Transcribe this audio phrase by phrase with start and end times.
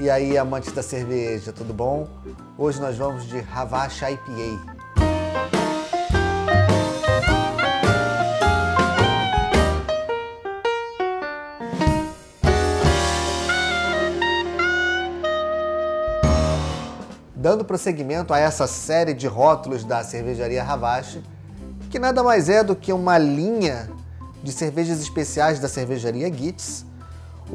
[0.00, 2.08] E aí, amantes da cerveja, tudo bom?
[2.58, 4.74] Hoje nós vamos de Havacha IPA.
[17.36, 21.22] Dando prosseguimento a essa série de rótulos da cervejaria Havashi,
[21.88, 23.88] que nada mais é do que uma linha
[24.42, 26.84] de cervejas especiais da cervejaria Gitz,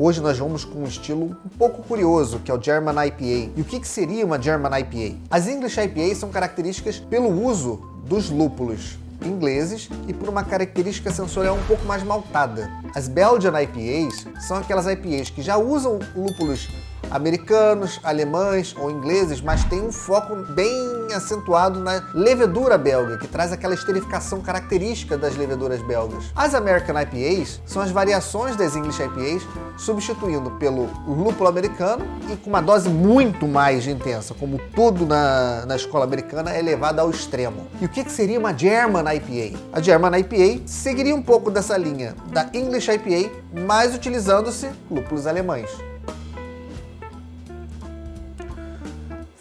[0.02, 3.52] Hoje nós vamos com um estilo um pouco curioso, que é o German IPA.
[3.58, 5.18] E o que, que seria uma German IPA?
[5.30, 11.58] As English IPAs são características pelo uso dos lúpulos ingleses e por uma característica sensorial
[11.58, 12.72] um pouco mais maltada.
[12.96, 16.70] As Belgian IPAs são aquelas IPAs que já usam lúpulos
[17.12, 23.52] americanos, alemães ou ingleses, mas tem um foco bem acentuado na levedura belga, que traz
[23.52, 26.26] aquela esterificação característica das leveduras belgas.
[26.36, 32.50] As American IPAs são as variações das English IPAs, substituindo pelo lúpulo americano e com
[32.50, 37.68] uma dose muito mais intensa, como tudo na, na escola americana é levado ao extremo.
[37.82, 39.58] E o que, que seria uma German IPA?
[39.74, 43.32] A German IPA seguiria um pouco dessa linha da English IPA,
[43.68, 45.89] mas utilizando-se lúpulos alemães.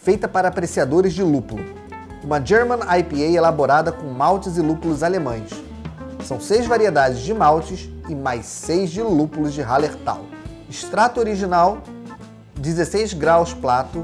[0.09, 1.63] Feita para apreciadores de lúpulo.
[2.23, 5.51] Uma German IPA elaborada com maltes e lúpulos alemães.
[6.25, 10.25] São seis variedades de maltes e mais seis de lúpulos de Hallertau.
[10.67, 11.83] Extrato original,
[12.55, 14.03] 16 graus plato,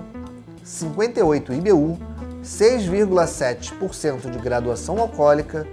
[0.63, 1.97] 58 IBU,
[2.43, 5.65] 6,7% de graduação alcoólica,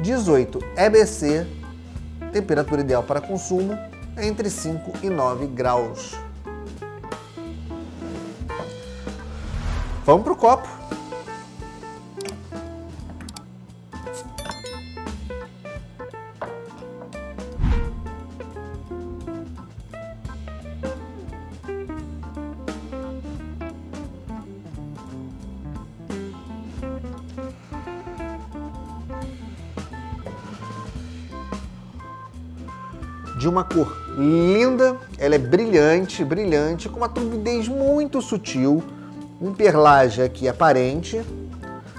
[0.00, 1.46] 18 EBC,
[2.32, 3.78] temperatura ideal para consumo
[4.18, 6.25] entre 5 e 9 graus.
[10.06, 10.68] Vamos pro copo.
[33.36, 38.82] de uma cor linda, ela é brilhante, brilhante, com uma turbidez muito sutil,
[39.40, 41.22] um perlage aqui aparente,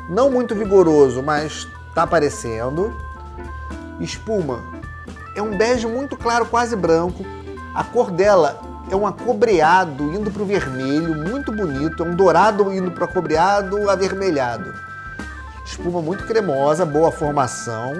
[0.10, 2.96] não muito vigoroso, mas tá aparecendo.
[4.00, 4.78] Espuma
[5.38, 7.24] é um bege muito claro, quase branco.
[7.74, 8.60] A cor dela
[8.90, 12.04] é um acobreado indo para o vermelho, muito bonito.
[12.04, 14.74] É um dourado indo para acobreado avermelhado.
[15.64, 17.94] Espuma muito cremosa, boa formação.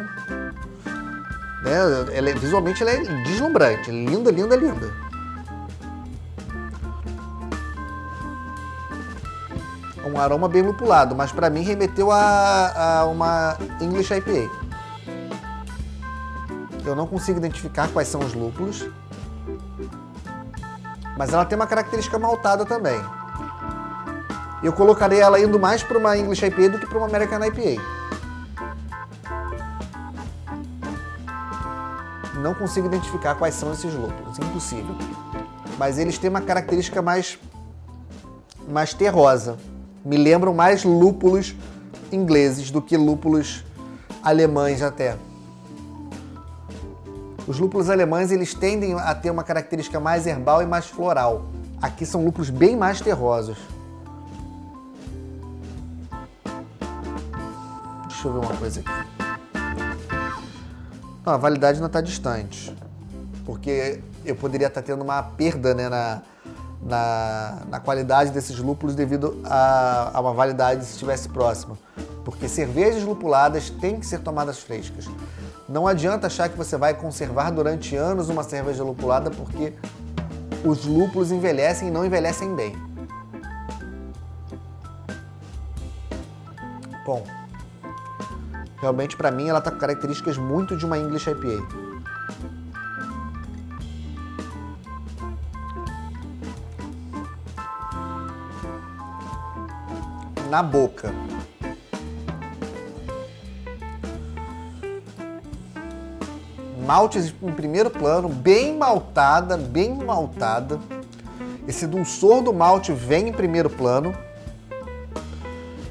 [1.64, 1.74] Né?
[2.14, 5.07] Ela é, visualmente ela é deslumbrante, linda, linda, linda.
[10.18, 14.50] Um aroma bem lupulado, mas para mim remeteu a, a uma English IPA.
[16.84, 18.90] Eu não consigo identificar quais são os lúpulos,
[21.16, 23.00] mas ela tem uma característica maltada também.
[24.64, 27.82] Eu colocaria ela indo mais para uma English IPA do que para uma American IPA.
[32.42, 34.96] Não consigo identificar quais são esses lúpulos, impossível.
[35.78, 37.38] Mas eles têm uma característica mais
[38.68, 39.58] mais terrosa
[40.04, 41.56] me lembram mais lúpulos
[42.12, 43.64] ingleses do que lúpulos
[44.24, 45.18] alemães até.
[47.48, 51.46] Os lúpulos alemães eles tendem a ter uma característica mais herbal e mais floral.
[51.82, 53.58] Aqui são lúpulos bem mais terrosos.
[58.08, 59.18] Deixa eu ver uma coisa aqui.
[61.26, 62.76] Não, a validade não está distante,
[63.46, 66.22] porque eu poderia estar tá tendo uma perda né, na,
[66.82, 71.78] na, na qualidade desses lúpulos devido a, a uma validade se estivesse próxima.
[72.24, 75.08] Porque cervejas lupuladas têm que ser tomadas frescas.
[75.68, 79.74] Não adianta achar que você vai conservar durante anos uma cerveja lupulada porque
[80.66, 82.76] os lúpulos envelhecem e não envelhecem bem.
[87.06, 87.24] Bom,
[88.82, 91.87] realmente para mim ela está com características muito de uma English IPA.
[100.50, 101.14] Na boca.
[106.86, 110.80] Maltes em primeiro plano, bem maltada, bem maltada.
[111.68, 114.16] Esse dulçor do malte vem em primeiro plano.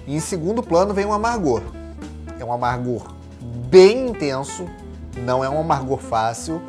[0.07, 1.61] E em segundo plano vem um amargor.
[2.39, 3.13] É um amargor
[3.69, 4.67] bem intenso,
[5.19, 6.63] não é um amargor fácil.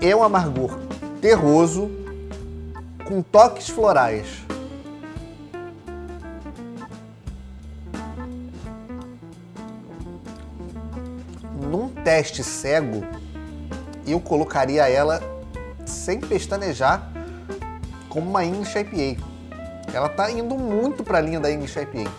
[0.00, 0.78] É um amargor
[1.20, 1.90] terroso,
[3.04, 4.49] com toques florais.
[12.10, 13.04] Teste cego,
[14.04, 15.22] eu colocaria ela
[15.86, 17.08] sem pestanejar
[18.08, 19.24] como uma English IPA.
[19.94, 22.10] Ela está indo muito para a linha da English IPA.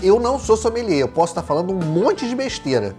[0.00, 2.94] Eu não sou sommelier, eu posso estar falando um monte de besteira.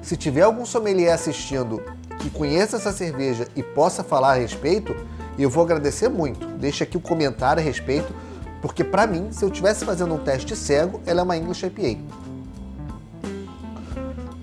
[0.00, 1.82] Se tiver algum sommelier assistindo
[2.20, 4.94] que conheça essa cerveja e possa falar a respeito,
[5.36, 6.46] eu vou agradecer muito.
[6.46, 8.14] Deixa aqui o um comentário a respeito,
[8.62, 12.29] porque para mim, se eu estivesse fazendo um teste cego, ela é uma English IPA.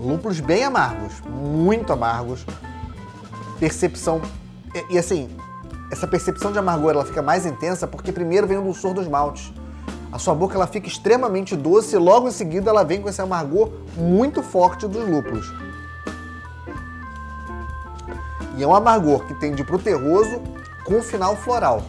[0.07, 2.45] Lúpulos bem amargos, muito amargos.
[3.59, 4.21] Percepção.
[4.73, 5.29] E, e assim,
[5.91, 9.51] essa percepção de amargor ela fica mais intensa porque primeiro vem o dulçor dos maltes.
[10.09, 13.21] A sua boca ela fica extremamente doce e logo em seguida ela vem com esse
[13.21, 15.53] amargor muito forte dos lúpulos.
[18.55, 20.41] E é um amargor que tende pro terroso
[20.85, 21.83] com final floral.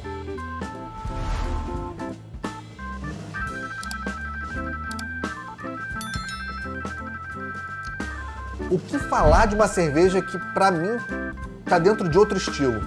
[9.08, 10.98] Falar de uma cerveja que para mim
[11.64, 12.80] tá dentro de outro estilo?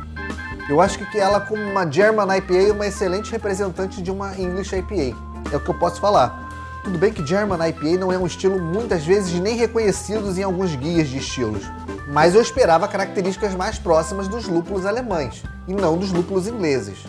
[0.69, 4.75] Eu acho que ela, como uma German IPA, é uma excelente representante de uma English
[4.75, 5.17] IPA.
[5.51, 6.49] É o que eu posso falar.
[6.83, 10.75] Tudo bem que German IPA não é um estilo muitas vezes nem reconhecido em alguns
[10.75, 11.63] guias de estilos,
[12.07, 17.05] mas eu esperava características mais próximas dos lúpulos alemães e não dos lúpulos ingleses.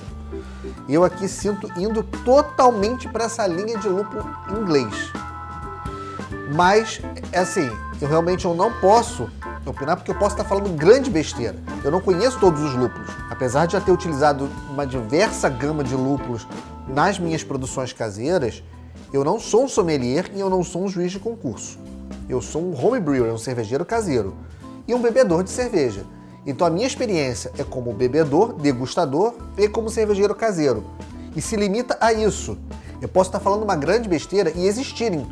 [0.88, 5.12] Eu aqui sinto indo totalmente para essa linha de lúpulo inglês.
[6.54, 7.00] Mas,
[7.30, 7.70] é assim,
[8.02, 9.30] eu realmente eu não posso
[9.64, 11.54] opinar porque eu posso estar falando grande besteira.
[11.84, 13.08] Eu não conheço todos os lúpulos.
[13.30, 16.44] Apesar de já ter utilizado uma diversa gama de lúpulos
[16.88, 18.60] nas minhas produções caseiras,
[19.12, 21.78] eu não sou um sommelier e eu não sou um juiz de concurso.
[22.28, 24.34] Eu sou um home brewer, um cervejeiro caseiro
[24.88, 26.04] e um bebedor de cerveja.
[26.44, 30.82] Então a minha experiência é como bebedor, degustador e como cervejeiro caseiro.
[31.36, 32.58] E se limita a isso.
[33.00, 35.24] Eu posso estar falando uma grande besteira e existirem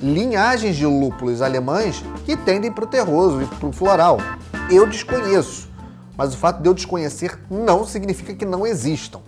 [0.00, 4.18] linhagens de lúpulos alemães que tendem para o terroso e para o floral.
[4.70, 5.68] Eu desconheço,
[6.16, 9.20] mas o fato de eu desconhecer não significa que não existam.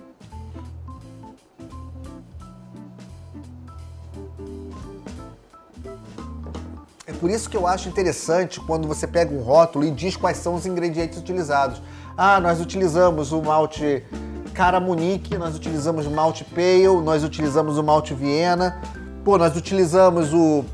[7.07, 10.37] É por isso que eu acho interessante quando você pega um rótulo e diz quais
[10.37, 11.81] são os ingredientes utilizados.
[12.17, 14.05] Ah, nós utilizamos o malte
[14.53, 18.81] Cara Munique, nós utilizamos o malte Pale, nós utilizamos o malte Viena,
[19.29, 20.65] Pô, nós utilizamos o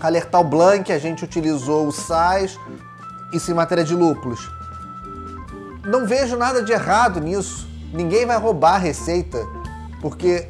[0.00, 2.58] Alertal Blanc, a gente utilizou o Sais,
[3.34, 4.50] isso em matéria de lúpulos.
[5.84, 7.68] Não vejo nada de errado nisso.
[7.92, 9.46] Ninguém vai roubar a receita,
[10.00, 10.48] porque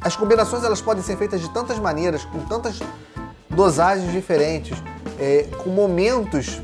[0.00, 2.80] as combinações elas podem ser feitas de tantas maneiras, com tantas
[3.48, 4.76] dosagens diferentes,
[5.16, 6.60] é, com momentos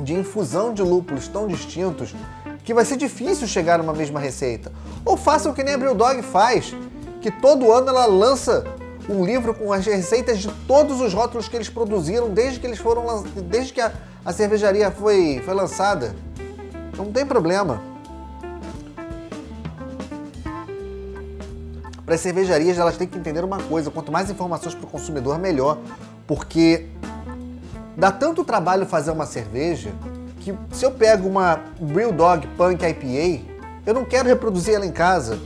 [0.00, 2.16] de infusão de lúpulos tão distintos,
[2.64, 4.72] que vai ser difícil chegar numa mesma receita.
[5.04, 6.74] Ou faça o que nem a Brewdog faz,
[7.20, 8.64] que todo ano ela lança
[9.08, 12.78] um livro com as receitas de todos os rótulos que eles produziram desde que eles
[12.78, 13.92] foram desde que a,
[14.24, 16.14] a cervejaria foi, foi lançada.
[16.96, 17.80] Não tem problema.
[22.04, 25.38] Para as cervejarias, elas têm que entender uma coisa: quanto mais informações para o consumidor,
[25.38, 25.78] melhor.
[26.26, 26.86] Porque
[27.96, 29.92] dá tanto trabalho fazer uma cerveja
[30.40, 31.60] que se eu pego uma
[31.94, 33.44] Real Dog Punk IPA,
[33.84, 35.38] eu não quero reproduzir ela em casa.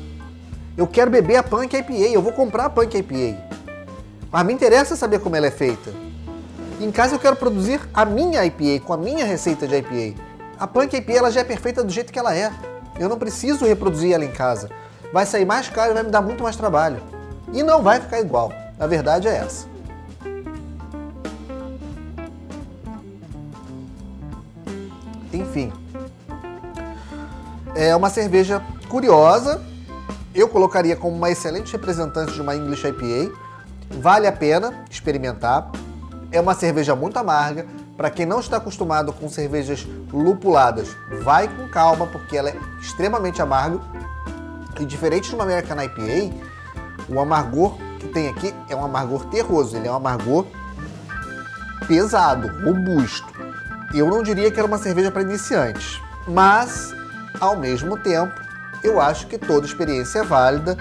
[0.77, 3.50] Eu quero beber a Punk IPA, eu vou comprar a Punk IPA.
[4.31, 5.93] Mas me interessa saber como ela é feita.
[6.81, 10.23] Em casa eu quero produzir a minha IPA, com a minha receita de IPA.
[10.59, 12.53] A Punk IPA ela já é perfeita do jeito que ela é.
[12.99, 14.71] Eu não preciso reproduzir ela em casa.
[15.13, 17.03] Vai sair mais caro e vai me dar muito mais trabalho.
[17.53, 18.53] E não vai ficar igual.
[18.79, 19.67] A verdade é essa.
[25.33, 25.73] Enfim.
[27.75, 29.61] É uma cerveja curiosa.
[30.33, 33.50] Eu colocaria como uma excelente representante de uma English IPA
[33.91, 35.71] Vale a pena experimentar.
[36.33, 37.67] É uma cerveja muito amarga.
[37.97, 43.43] Para quem não está acostumado com cervejas lupuladas, vai com calma, porque ela é extremamente
[43.43, 43.81] amarga.
[44.79, 46.35] E diferente de uma American IPA,
[47.09, 49.77] o amargor que tem aqui é um amargor terroso.
[49.77, 50.47] Ele é um amargor
[51.87, 53.29] pesado, robusto.
[53.93, 56.95] Eu não diria que era uma cerveja para iniciantes, mas
[57.41, 58.33] ao mesmo tempo,
[58.83, 60.77] eu acho que toda experiência é válida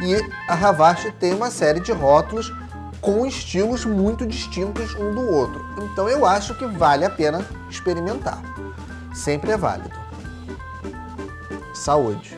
[0.00, 0.14] e
[0.48, 2.52] a Ravache tem uma série de rótulos
[3.00, 5.64] com estilos muito distintos um do outro.
[5.82, 8.42] Então eu acho que vale a pena experimentar.
[9.14, 9.96] Sempre é válido.
[11.74, 12.37] Saúde!